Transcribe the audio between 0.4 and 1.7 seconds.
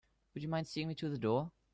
you mind seeing me to the door?